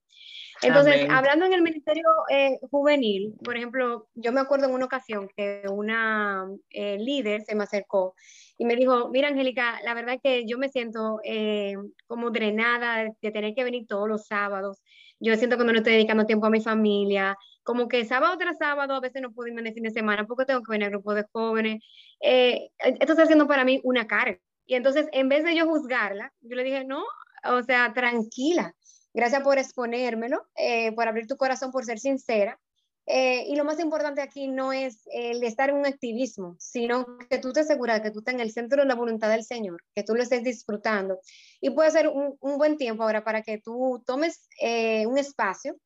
Entonces, 0.62 1.06
hablando 1.10 1.44
en 1.44 1.52
el 1.52 1.62
Ministerio 1.62 2.04
eh, 2.30 2.58
Juvenil, 2.70 3.34
por 3.44 3.56
ejemplo, 3.56 4.08
yo 4.14 4.32
me 4.32 4.40
acuerdo 4.40 4.66
en 4.66 4.74
una 4.74 4.84
ocasión 4.84 5.28
que 5.36 5.62
una 5.68 6.46
eh, 6.70 6.98
líder 6.98 7.42
se 7.42 7.54
me 7.54 7.64
acercó 7.64 8.14
y 8.58 8.64
me 8.64 8.76
dijo, 8.76 9.08
mira 9.08 9.28
Angélica, 9.28 9.80
la 9.82 9.94
verdad 9.94 10.20
que 10.22 10.46
yo 10.46 10.58
me 10.58 10.68
siento 10.68 11.20
eh, 11.24 11.74
como 12.06 12.30
drenada 12.30 13.12
de 13.20 13.30
tener 13.32 13.54
que 13.54 13.64
venir 13.64 13.86
todos 13.88 14.08
los 14.08 14.26
sábados. 14.26 14.82
Yo 15.22 15.36
siento 15.36 15.56
que 15.56 15.64
no 15.64 15.72
estoy 15.72 15.92
dedicando 15.92 16.26
tiempo 16.26 16.46
a 16.46 16.50
mi 16.50 16.60
familia, 16.60 17.36
como 17.62 17.86
que 17.86 18.04
sábado 18.04 18.36
tras 18.38 18.58
sábado 18.58 18.94
a 18.94 19.00
veces 19.00 19.22
no 19.22 19.32
puedo 19.32 19.48
irme 19.48 19.62
de 19.62 19.72
fin 19.72 19.84
de 19.84 19.90
semana 19.90 20.26
porque 20.26 20.44
tengo 20.44 20.62
que 20.62 20.72
venir 20.72 20.86
al 20.86 20.92
grupo 20.92 21.14
de 21.14 21.24
jóvenes. 21.32 21.82
Eh, 22.20 22.70
esto 22.78 23.12
está 23.12 23.22
haciendo 23.22 23.46
para 23.46 23.64
mí 23.64 23.80
una 23.84 24.06
carga. 24.06 24.38
Y 24.66 24.74
entonces, 24.74 25.06
en 25.12 25.28
vez 25.28 25.44
de 25.44 25.54
yo 25.54 25.66
juzgarla, 25.66 26.32
yo 26.40 26.56
le 26.56 26.64
dije, 26.64 26.84
no, 26.84 27.04
o 27.44 27.62
sea, 27.62 27.92
tranquila, 27.92 28.74
gracias 29.14 29.42
por 29.42 29.58
exponérmelo, 29.58 30.46
eh, 30.56 30.92
por 30.92 31.06
abrir 31.06 31.26
tu 31.26 31.36
corazón, 31.36 31.70
por 31.70 31.84
ser 31.84 31.98
sincera. 31.98 32.58
Eh, 33.06 33.46
y 33.48 33.56
lo 33.56 33.64
más 33.64 33.80
importante 33.80 34.22
aquí 34.22 34.46
no 34.46 34.72
es 34.72 35.02
el 35.12 35.42
estar 35.42 35.70
en 35.70 35.76
un 35.76 35.86
activismo, 35.86 36.54
sino 36.58 37.18
que 37.28 37.38
tú 37.38 37.52
te 37.52 37.60
aseguras 37.60 38.00
que 38.00 38.12
tú 38.12 38.20
estás 38.20 38.34
en 38.34 38.40
el 38.40 38.52
centro 38.52 38.82
de 38.82 38.88
la 38.88 38.94
voluntad 38.94 39.28
del 39.28 39.44
Señor, 39.44 39.82
que 39.94 40.04
tú 40.04 40.14
lo 40.14 40.22
estés 40.22 40.44
disfrutando. 40.44 41.18
Y 41.60 41.70
puede 41.70 41.90
ser 41.90 42.08
un, 42.08 42.36
un 42.40 42.58
buen 42.58 42.76
tiempo 42.76 43.02
ahora 43.02 43.24
para 43.24 43.42
que 43.42 43.58
tú 43.58 44.02
tomes 44.06 44.48
eh, 44.60 45.04
un 45.06 45.18
espacio, 45.18 45.76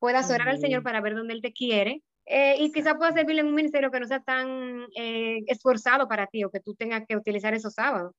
puedas 0.00 0.30
orar 0.30 0.48
al 0.48 0.60
Señor 0.60 0.82
para 0.82 1.00
ver 1.00 1.14
dónde 1.14 1.34
Él 1.34 1.42
te 1.42 1.52
quiere. 1.52 2.02
Eh, 2.28 2.56
y 2.58 2.72
quizá 2.72 2.96
pueda 2.96 3.12
servirle 3.12 3.42
en 3.42 3.46
un 3.46 3.54
ministerio 3.54 3.92
que 3.92 4.00
no 4.00 4.06
sea 4.06 4.20
tan 4.20 4.86
esforzado 4.96 6.08
para 6.08 6.26
ti 6.26 6.42
o 6.42 6.50
que 6.50 6.58
tú 6.58 6.74
tengas 6.74 7.04
que 7.06 7.16
utilizar 7.16 7.54
esos 7.54 7.74
sábados. 7.74 8.16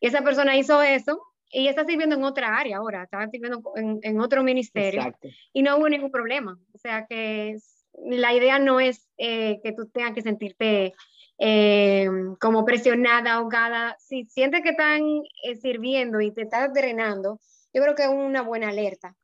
Y 0.00 0.06
esa 0.06 0.22
persona 0.22 0.56
hizo 0.56 0.80
eso 0.80 1.20
y 1.50 1.66
está 1.66 1.84
sirviendo 1.84 2.14
en 2.14 2.22
otra 2.22 2.56
área 2.56 2.76
ahora, 2.76 3.02
estaba 3.02 3.26
sirviendo 3.26 3.60
en, 3.74 3.98
en 4.02 4.20
otro 4.20 4.44
ministerio 4.44 5.00
Exacto. 5.00 5.28
y 5.52 5.62
no 5.62 5.76
hubo 5.76 5.88
ningún 5.88 6.12
problema. 6.12 6.56
O 6.72 6.78
sea 6.78 7.04
que 7.08 7.56
la 8.04 8.32
idea 8.34 8.58
no 8.58 8.80
es 8.80 9.08
eh, 9.16 9.60
que 9.62 9.72
tú 9.72 9.88
tengas 9.88 10.12
que 10.12 10.22
sentirte 10.22 10.94
eh, 11.38 12.08
como 12.40 12.64
presionada, 12.64 13.34
ahogada. 13.34 13.96
Si 13.98 14.24
sientes 14.26 14.62
que 14.62 14.70
están 14.70 15.02
eh, 15.44 15.56
sirviendo 15.56 16.20
y 16.20 16.32
te 16.32 16.42
estás 16.42 16.72
drenando, 16.72 17.40
yo 17.72 17.82
creo 17.82 17.94
que 17.94 18.04
es 18.04 18.08
una 18.08 18.42
buena 18.42 18.68
alerta 18.68 19.14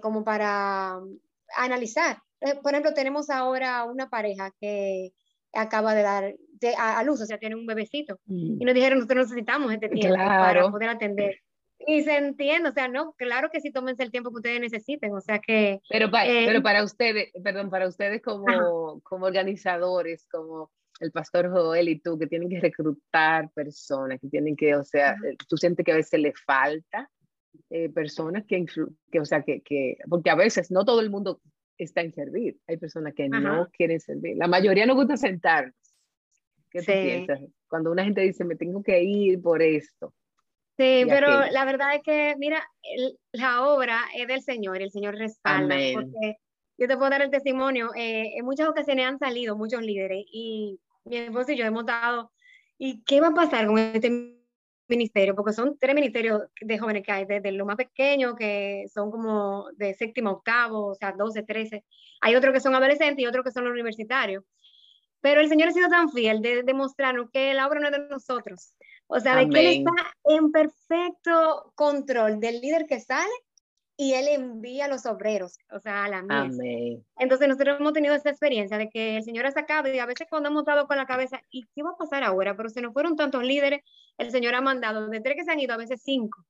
como 0.00 0.22
para 0.22 1.00
analizar. 1.56 2.18
Por 2.62 2.72
ejemplo, 2.72 2.94
tenemos 2.94 3.30
ahora 3.30 3.82
una 3.84 4.08
pareja 4.08 4.52
que 4.60 5.12
acaba 5.52 5.92
de 5.92 6.02
dar 6.02 6.34
a, 6.78 7.02
luz, 7.02 7.20
o 7.20 7.26
sea, 7.26 7.38
tiene 7.38 7.56
un 7.56 7.66
bebecito. 7.66 8.20
Mm. 8.26 8.60
Y 8.60 8.64
nos 8.64 8.74
dijeron, 8.74 8.98
nosotros 8.98 9.28
necesitamos 9.28 9.72
este 9.72 9.88
tiempo 9.88 10.16
para 10.16 10.70
poder 10.70 10.90
atender 10.90 11.40
y 11.78 12.02
se 12.02 12.16
entiende, 12.16 12.68
o 12.68 12.72
sea, 12.72 12.88
no, 12.88 13.12
claro 13.14 13.50
que 13.50 13.60
sí 13.60 13.70
tómense 13.70 14.02
el 14.02 14.10
tiempo 14.10 14.30
que 14.30 14.36
ustedes 14.36 14.60
necesiten, 14.60 15.12
o 15.12 15.20
sea 15.20 15.38
que... 15.38 15.80
Pero, 15.88 16.10
pero 16.10 16.58
eh, 16.58 16.62
para 16.62 16.82
ustedes, 16.82 17.30
perdón, 17.42 17.70
para 17.70 17.86
ustedes 17.86 18.22
como, 18.22 19.00
como 19.02 19.26
organizadores, 19.26 20.26
como 20.30 20.70
el 21.00 21.12
pastor 21.12 21.50
Joel 21.50 21.88
y 21.88 22.00
tú, 22.00 22.18
que 22.18 22.26
tienen 22.26 22.48
que 22.48 22.60
reclutar 22.60 23.50
personas, 23.52 24.20
que 24.20 24.28
tienen 24.28 24.56
que, 24.56 24.74
o 24.74 24.84
sea, 24.84 25.12
eh, 25.12 25.36
tú 25.48 25.56
sientes 25.56 25.84
que 25.84 25.92
a 25.92 25.96
veces 25.96 26.18
le 26.18 26.32
falta 26.32 27.10
eh, 27.70 27.90
personas 27.90 28.44
que, 28.46 28.64
que, 29.10 29.20
o 29.20 29.24
sea, 29.24 29.42
que, 29.42 29.60
que, 29.60 29.98
porque 30.08 30.30
a 30.30 30.34
veces 30.34 30.70
no 30.70 30.84
todo 30.84 31.00
el 31.00 31.10
mundo 31.10 31.40
está 31.76 32.00
en 32.00 32.12
servir, 32.12 32.58
hay 32.66 32.78
personas 32.78 33.14
que 33.14 33.28
no 33.28 33.68
quieren 33.70 34.00
servir, 34.00 34.36
la 34.36 34.48
mayoría 34.48 34.86
no 34.86 34.94
gusta 34.94 35.16
sentarnos. 35.16 35.74
¿Qué 36.70 36.80
sí. 36.80 36.92
piensas? 36.92 37.40
Cuando 37.68 37.90
una 37.90 38.04
gente 38.04 38.22
dice, 38.22 38.44
me 38.44 38.56
tengo 38.56 38.82
que 38.82 39.02
ir 39.02 39.40
por 39.40 39.62
esto, 39.62 40.14
Sí, 40.78 41.04
pero 41.08 41.46
la 41.50 41.64
verdad 41.64 41.94
es 41.94 42.02
que, 42.02 42.34
mira, 42.38 42.62
la 43.32 43.66
obra 43.66 44.04
es 44.14 44.26
del 44.26 44.42
Señor, 44.42 44.82
el 44.82 44.90
Señor 44.90 45.16
respalda. 45.16 45.74
Porque 45.94 46.36
yo 46.76 46.86
te 46.86 46.96
puedo 46.96 47.10
dar 47.10 47.22
el 47.22 47.30
testimonio, 47.30 47.90
eh, 47.94 48.34
en 48.36 48.44
muchas 48.44 48.68
ocasiones 48.68 49.06
han 49.06 49.18
salido 49.18 49.56
muchos 49.56 49.80
líderes 49.82 50.26
y 50.30 50.78
mi 51.04 51.16
esposo 51.16 51.52
y 51.52 51.56
yo 51.56 51.64
hemos 51.64 51.86
dado, 51.86 52.30
¿y 52.76 53.02
qué 53.04 53.20
va 53.22 53.28
a 53.28 53.34
pasar 53.34 53.66
con 53.66 53.78
este 53.78 54.36
ministerio? 54.88 55.34
Porque 55.34 55.54
son 55.54 55.78
tres 55.78 55.94
ministerios 55.94 56.42
de 56.60 56.78
jóvenes 56.78 57.02
que 57.02 57.12
hay, 57.12 57.24
desde 57.24 57.52
lo 57.52 57.64
más 57.64 57.76
pequeño, 57.76 58.36
que 58.36 58.84
son 58.92 59.10
como 59.10 59.68
de 59.76 59.94
séptimo, 59.94 60.30
octavo, 60.30 60.88
o 60.88 60.94
sea, 60.94 61.12
12, 61.12 61.42
13. 61.42 61.84
Hay 62.20 62.36
otros 62.36 62.52
que 62.52 62.60
son 62.60 62.74
adolescentes 62.74 63.22
y 63.22 63.26
otros 63.26 63.44
que 63.44 63.52
son 63.52 63.64
los 63.64 63.72
universitarios. 63.72 64.44
Pero 65.22 65.40
el 65.40 65.48
Señor 65.48 65.70
ha 65.70 65.72
sido 65.72 65.88
tan 65.88 66.10
fiel 66.10 66.42
de 66.42 66.62
demostrarnos 66.62 67.30
que 67.30 67.54
la 67.54 67.66
obra 67.66 67.80
no 67.80 67.86
es 67.86 67.92
de 67.92 68.08
nosotros, 68.08 68.74
o 69.08 69.20
sea, 69.20 69.36
de 69.36 69.48
que 69.48 69.60
Él 69.60 69.78
está 69.78 69.92
en 70.24 70.50
perfecto 70.50 71.72
control 71.74 72.40
del 72.40 72.60
líder 72.60 72.86
que 72.86 73.00
sale 73.00 73.30
y 73.96 74.12
Él 74.12 74.28
envía 74.28 74.86
a 74.86 74.88
los 74.88 75.06
obreros, 75.06 75.58
o 75.70 75.80
sea, 75.80 76.04
a 76.04 76.08
la 76.08 76.22
mesa. 76.22 76.62
Entonces 77.18 77.48
nosotros 77.48 77.78
hemos 77.80 77.92
tenido 77.92 78.14
esta 78.14 78.30
experiencia 78.30 78.76
de 78.76 78.90
que 78.90 79.16
el 79.16 79.22
Señor 79.22 79.46
ha 79.46 79.52
sacado 79.52 79.92
y 79.92 79.98
a 79.98 80.06
veces 80.06 80.26
cuando 80.28 80.50
hemos 80.50 80.64
dado 80.64 80.86
con 80.86 80.96
la 80.96 81.06
cabeza, 81.06 81.40
¿y 81.50 81.64
qué 81.74 81.82
va 81.82 81.90
a 81.90 81.96
pasar 81.96 82.22
ahora? 82.22 82.56
Pero 82.56 82.68
si 82.68 82.80
no 82.80 82.92
fueron 82.92 83.16
tantos 83.16 83.42
líderes, 83.42 83.80
el 84.18 84.30
Señor 84.30 84.54
ha 84.54 84.60
mandado 84.60 85.08
de 85.08 85.20
tres 85.20 85.36
que 85.36 85.44
se 85.44 85.52
han 85.52 85.60
ido, 85.60 85.74
a 85.74 85.78
veces 85.78 86.02
cinco. 86.04 86.44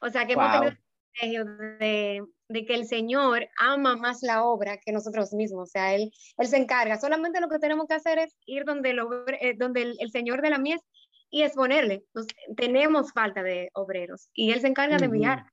O 0.00 0.08
sea, 0.08 0.26
que 0.26 0.32
hemos 0.32 0.72
tenido 1.20 1.44
de, 1.44 2.22
de, 2.48 2.64
que 2.64 2.74
el 2.74 2.86
Señor 2.86 3.48
ama 3.58 3.96
más 3.96 4.22
la 4.22 4.44
obra 4.44 4.78
que 4.78 4.92
nosotros 4.92 5.34
mismos. 5.34 5.68
O 5.68 5.70
sea, 5.70 5.94
Él, 5.94 6.10
él 6.38 6.46
se 6.46 6.56
encarga. 6.56 6.98
Solamente 6.98 7.40
lo 7.40 7.48
que 7.48 7.58
tenemos 7.58 7.86
que 7.86 7.94
hacer 7.94 8.18
es 8.18 8.34
ir 8.46 8.64
donde, 8.64 8.90
el, 8.90 9.00
eh, 9.40 9.54
donde 9.58 9.82
el, 9.82 9.96
el 9.98 10.10
Señor 10.10 10.40
de 10.40 10.50
la 10.50 10.58
mies 10.58 10.80
y 11.30 11.42
exponerle. 11.42 12.04
tenemos 12.56 13.12
falta 13.12 13.42
de 13.42 13.70
obreros 13.74 14.28
y 14.34 14.52
él 14.52 14.60
se 14.60 14.68
encarga 14.68 14.98
de 14.98 15.06
enviar. 15.06 15.46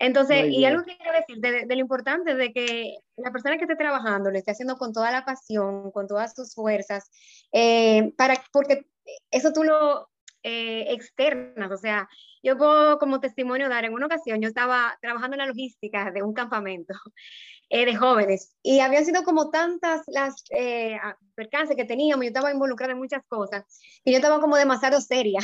Entonces, 0.00 0.46
y 0.50 0.64
algo 0.64 0.82
que 0.82 0.96
quiero 0.96 1.12
decir 1.12 1.38
de, 1.38 1.66
lo 1.66 1.80
importante 1.80 2.34
de 2.34 2.52
que 2.52 2.96
la 3.16 3.30
persona 3.30 3.56
que 3.56 3.62
esté 3.62 3.76
trabajando 3.76 4.30
lo 4.30 4.38
esté 4.38 4.50
haciendo 4.50 4.76
con 4.76 4.92
toda 4.92 5.12
la 5.12 5.24
pasión, 5.24 5.92
con 5.92 6.08
todas 6.08 6.34
sus 6.34 6.52
fuerzas, 6.52 7.10
eh, 7.52 8.12
para, 8.16 8.34
porque 8.52 8.86
eso 9.30 9.52
tú 9.52 9.62
lo 9.62 10.08
eh, 10.46 10.92
externas, 10.92 11.72
o 11.72 11.78
sea, 11.78 12.06
yo 12.42 12.58
puedo 12.58 12.98
como 12.98 13.18
testimonio 13.18 13.70
dar, 13.70 13.86
en 13.86 13.94
una 13.94 14.04
ocasión 14.04 14.42
yo 14.42 14.48
estaba 14.48 14.94
trabajando 15.00 15.36
en 15.36 15.38
la 15.38 15.46
logística 15.46 16.10
de 16.10 16.22
un 16.22 16.34
campamento 16.34 16.92
eh, 17.70 17.86
de 17.86 17.96
jóvenes 17.96 18.54
y 18.62 18.80
habían 18.80 19.06
sido 19.06 19.24
como 19.24 19.50
tantas 19.50 20.02
las 20.06 20.44
eh, 20.50 20.98
percances 21.34 21.76
que 21.76 21.86
teníamos, 21.86 22.24
yo 22.24 22.28
estaba 22.28 22.52
involucrada 22.52 22.92
en 22.92 22.98
muchas 22.98 23.22
cosas 23.26 23.64
y 24.04 24.12
yo 24.12 24.18
estaba 24.18 24.38
como 24.38 24.58
demasiado 24.58 25.00
seria, 25.00 25.40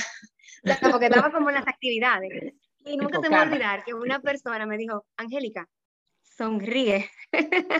porque 0.92 1.06
estaba 1.06 1.32
como 1.32 1.48
en 1.48 1.54
las 1.54 1.66
actividades. 1.66 2.52
Y 2.84 2.96
nunca 2.98 3.20
se 3.20 3.30
me 3.30 3.36
va 3.36 3.42
a 3.42 3.46
olvidar 3.46 3.84
que 3.84 3.94
una 3.94 4.20
persona 4.20 4.66
me 4.66 4.76
dijo, 4.76 5.06
Angélica, 5.16 5.66
sonríe. 6.22 7.10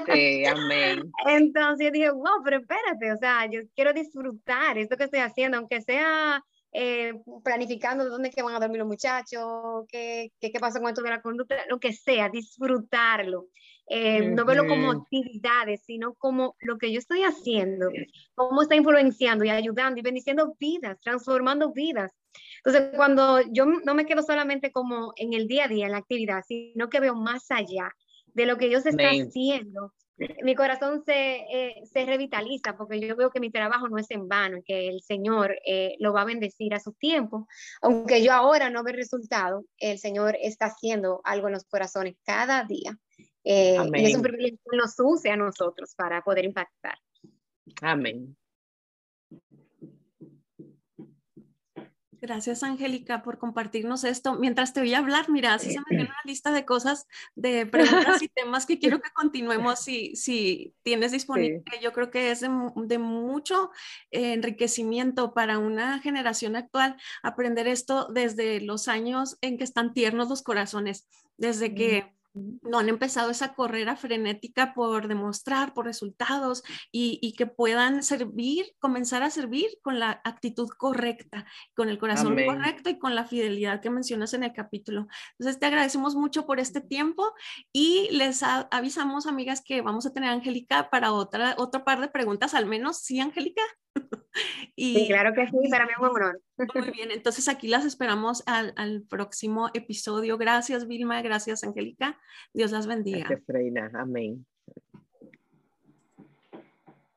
Sí, 0.07 0.45
amén. 0.47 1.11
Entonces 1.27 1.87
yo 1.87 1.93
dije, 1.93 2.11
wow, 2.11 2.43
pero 2.45 2.59
espérate, 2.59 3.13
o 3.13 3.17
sea, 3.17 3.45
yo 3.51 3.61
quiero 3.75 3.93
disfrutar 3.93 4.79
esto 4.79 4.97
que 4.97 5.05
estoy 5.05 5.21
haciendo, 5.21 5.59
aunque 5.59 5.81
sea 5.83 6.43
eh, 6.73 7.15
planificando 7.43 8.09
dónde 8.09 8.31
que 8.31 8.43
van 8.43 8.55
a 8.55 8.61
dormir 8.61 8.79
los 8.79 8.89
muchachos, 8.89 9.85
qué, 9.89 10.33
qué, 10.41 10.53
qué, 10.53 10.61
pasa 10.61 10.81
con 10.81 10.89
esto 10.89 11.03
de 11.03 11.11
la 11.11 11.23
conducta, 11.23 11.57
lo 11.69 11.81
que 11.81 11.93
sea, 11.93 12.29
disfrutarlo. 12.29 13.49
Eh, 13.93 14.31
no 14.31 14.45
verlo 14.45 14.69
como 14.69 14.93
actividades, 14.93 15.83
sino 15.85 16.15
como 16.15 16.55
lo 16.61 16.79
que 16.79 16.93
yo 16.93 17.01
estoy 17.01 17.25
haciendo, 17.25 17.89
cómo 18.37 18.63
está 18.63 18.77
influenciando 18.77 19.45
y 19.45 19.51
ayudando 19.51 19.99
y 19.99 20.03
bendiciendo 20.03 20.55
vidas, 20.61 20.97
transformando 21.01 21.73
vidas. 21.73 22.13
Entonces, 22.65 22.93
cuando 22.95 23.41
yo 23.51 23.67
no 23.67 23.95
me 23.97 24.07
quedo 24.07 24.23
solamente 24.23 24.71
como 24.71 25.13
en 25.17 25.33
el 25.33 25.49
día 25.49 25.65
a 25.65 25.69
día, 25.69 25.87
en 25.87 25.93
la 25.93 25.99
actividad, 25.99 26.45
sino 26.47 26.89
que 26.89 27.01
veo 27.01 27.17
más 27.17 27.51
allá 27.51 27.91
de 28.27 28.47
lo 28.47 28.59
que 28.59 28.69
Dios 28.69 28.87
está 28.87 29.09
haciendo 29.09 29.93
mi 30.43 30.55
corazón 30.55 31.03
se, 31.05 31.37
eh, 31.37 31.83
se, 31.91 32.05
revitaliza 32.05 32.77
porque 32.77 33.01
yo 33.01 33.17
veo 33.17 33.31
que 33.31 33.41
mi 33.41 33.51
trabajo 33.51 33.89
no 33.89 33.99
es 33.99 34.11
en 34.11 34.29
vano, 34.29 34.59
que 34.65 34.89
el 34.89 35.01
Señor 35.03 35.57
eh, 35.65 35.97
lo 35.99 36.13
va 36.13 36.23
a 36.23 36.27
bendecir 36.27 36.75
a 36.75 36.81
su 36.81 36.93
tiempo. 36.93 37.47
Aunque 37.81 38.23
yo 38.23 38.33
ahora 38.33 38.71
no 38.71 38.83
veo 38.83 38.95
resultado, 38.95 39.65
el 39.79 39.99
Señor 39.99 40.37
está 40.41 40.67
haciendo 40.67 41.21
algo 41.25 41.49
en 41.49 41.55
los 41.55 41.65
corazones 41.65 42.17
cada 42.25 42.65
día. 42.65 42.99
Eh, 43.45 43.77
y 43.95 44.05
es 44.05 44.15
un 44.15 44.23
privilegio 44.23 44.59
que 44.71 44.77
nos 44.77 44.95
use 44.99 45.31
a 45.31 45.37
nosotros 45.37 45.95
para 45.97 46.23
poder 46.23 46.45
impactar. 46.45 46.99
Amén. 47.81 48.37
Gracias, 52.21 52.63
Angélica, 52.63 53.23
por 53.23 53.39
compartirnos 53.39 54.05
esto. 54.05 54.35
Mientras 54.35 54.75
te 54.75 54.81
voy 54.81 54.93
a 54.93 54.99
hablar, 54.99 55.31
mira, 55.31 55.55
así 55.55 55.73
se 55.73 55.79
me 55.79 55.85
viene 55.97 56.05
una 56.05 56.21
lista 56.25 56.53
de 56.53 56.67
cosas, 56.67 57.07
de 57.35 57.65
preguntas 57.65 58.21
y 58.21 58.29
temas 58.29 58.67
que 58.67 58.79
quiero 58.79 59.01
que 59.01 59.11
continuemos 59.15 59.81
si, 59.81 60.15
si 60.17 60.75
tienes 60.83 61.13
disponible. 61.13 61.65
Yo 61.81 61.93
creo 61.93 62.11
que 62.11 62.31
es 62.31 62.41
de, 62.41 62.99
mucho 62.99 63.71
enriquecimiento 64.11 65.33
para 65.33 65.59
una 65.59 65.99
generación 66.01 66.57
actual 66.57 66.97
aprender 67.23 67.67
esto 67.67 68.09
desde 68.13 68.61
los 68.61 68.89
años 68.89 69.39
en 69.41 69.57
que 69.57 69.65
están 69.65 69.95
tiernos 69.95 70.29
los 70.29 70.43
corazones, 70.43 71.09
desde 71.39 71.75
que 71.75 72.13
no 72.35 72.79
han 72.79 72.89
empezado 72.89 73.31
esa 73.31 73.55
carrera 73.55 73.97
frenética 73.97 74.73
por 74.75 75.09
demostrar, 75.09 75.75
por 75.75 75.87
resultados 75.87 76.63
y, 76.93 77.35
que 77.37 77.47
puedan 77.47 78.03
servir, 78.03 78.67
comenzar 78.79 79.23
a 79.23 79.31
servir 79.31 79.69
con 79.83 79.99
la 79.99 80.21
actitud 80.25 80.69
correcta, 80.69 81.47
con 81.75 81.89
el 81.89 81.99
corazón 81.99 82.37
correcto 82.45 82.91
y 82.91 82.99
con 82.99 83.15
la 83.15 83.25
fidelidad 83.25 83.81
que 83.81 83.91
mencionas 83.91 84.35
en 84.35 84.45
el 84.45 84.53
capítulo. 84.53 85.09
Entonces 85.39 85.59
te 85.59 85.67
agradecemos 85.67 86.15
mucho 86.15 86.47
por 86.47 86.61
este 86.61 86.81
tiempo 86.81 87.33
y 87.73 88.09
les 88.13 88.43
avisamos, 88.43 89.27
amigas, 89.27 89.63
que 89.65 89.81
vamos 89.81 90.07
a 90.07 90.13
tener 90.13 90.31
a 90.31 90.33
Angélica 90.33 90.91
para 90.91 91.13
otra, 91.13 91.55
otro 91.59 91.85
par 91.85 92.01
de 92.01 92.09
preguntas 92.09 92.55
al 92.55 92.67
menos. 92.67 92.99
¿Sí, 92.99 93.21
Angélica? 93.21 93.63
Y, 94.77 94.95
sí, 94.95 95.07
claro 95.09 95.35
que 95.35 95.47
sí, 95.47 95.69
para 95.71 95.85
mí 95.85 95.93
es 95.93 95.99
un 95.99 96.07
honor. 96.07 96.41
Muy 96.75 96.91
bien, 96.91 97.11
entonces 97.11 97.49
aquí 97.49 97.69
las 97.69 97.85
esperamos 97.85 98.43
al, 98.47 98.73
al 98.77 99.03
próximo 99.03 99.69
episodio. 99.75 100.39
Gracias, 100.39 100.87
Vilma, 100.87 101.21
gracias, 101.21 101.65
Angélica. 101.65 102.19
Dios 102.55 102.71
las 102.71 102.87
bendiga. 102.87 103.27
Gracias, 103.29 103.43
Reina. 103.47 103.91
Amén. 103.95 104.47